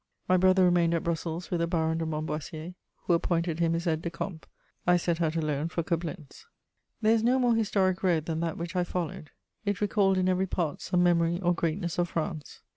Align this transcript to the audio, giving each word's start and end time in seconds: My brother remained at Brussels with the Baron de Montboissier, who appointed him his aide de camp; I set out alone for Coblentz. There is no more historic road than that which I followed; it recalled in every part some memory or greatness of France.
My 0.27 0.35
brother 0.35 0.63
remained 0.65 0.95
at 0.95 1.03
Brussels 1.03 1.51
with 1.51 1.59
the 1.59 1.67
Baron 1.67 1.99
de 1.99 2.07
Montboissier, 2.07 2.73
who 3.03 3.13
appointed 3.13 3.59
him 3.59 3.73
his 3.73 3.85
aide 3.85 4.01
de 4.01 4.09
camp; 4.09 4.47
I 4.87 4.97
set 4.97 5.21
out 5.21 5.35
alone 5.35 5.67
for 5.69 5.83
Coblentz. 5.83 6.47
There 7.03 7.13
is 7.13 7.21
no 7.21 7.37
more 7.37 7.53
historic 7.55 8.01
road 8.01 8.25
than 8.25 8.39
that 8.39 8.57
which 8.57 8.75
I 8.75 8.83
followed; 8.83 9.29
it 9.63 9.79
recalled 9.79 10.17
in 10.17 10.27
every 10.27 10.47
part 10.47 10.81
some 10.81 11.03
memory 11.03 11.39
or 11.39 11.53
greatness 11.53 11.99
of 11.99 12.09
France. 12.09 12.61